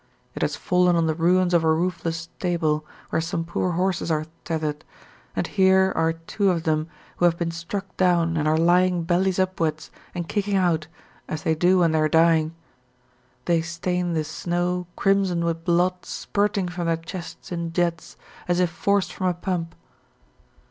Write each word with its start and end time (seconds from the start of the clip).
It 0.33 0.41
has 0.41 0.55
fallen 0.55 0.95
on 0.95 1.05
the 1.05 1.13
ruins 1.13 1.53
of 1.53 1.63
a 1.63 1.71
roofless 1.71 2.17
stable, 2.17 2.83
where 3.11 3.21
some 3.21 3.45
poor 3.45 3.73
horses 3.73 4.09
are 4.09 4.25
tethered, 4.45 4.83
and 5.35 5.45
here 5.45 5.93
are 5.95 6.13
two 6.13 6.49
of 6.49 6.63
them 6.63 6.87
who 7.17 7.25
have 7.25 7.37
been 7.37 7.51
struck 7.51 7.95
down 7.97 8.35
and 8.35 8.47
are 8.47 8.57
lying 8.57 9.03
bellies 9.03 9.37
upwards 9.37 9.91
and 10.15 10.27
kicking 10.27 10.55
out, 10.55 10.87
as 11.27 11.43
they 11.43 11.53
do 11.53 11.77
when 11.77 11.91
they 11.91 11.99
are 11.99 12.09
dying; 12.09 12.55
they 13.45 13.61
stain 13.61 14.13
the 14.13 14.23
snow 14.23 14.87
crimson 14.95 15.45
with 15.45 15.63
blood 15.63 16.03
spurting 16.03 16.67
from 16.67 16.87
their 16.87 16.97
chests 16.97 17.51
in 17.51 17.71
jets, 17.71 18.17
as 18.47 18.59
if 18.59 18.71
forced 18.71 19.13
from 19.13 19.27
a 19.27 19.35
pump. 19.35 19.75